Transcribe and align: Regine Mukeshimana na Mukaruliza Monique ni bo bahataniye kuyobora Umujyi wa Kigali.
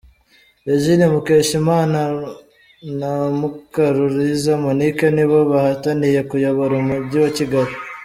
Regine 0.67 1.05
Mukeshimana 1.13 2.01
na 2.99 3.11
Mukaruliza 3.39 4.51
Monique 4.63 5.07
ni 5.15 5.25
bo 5.29 5.39
bahataniye 5.51 6.19
kuyobora 6.29 6.73
Umujyi 6.83 7.17
wa 7.25 7.31
Kigali. 7.39 7.73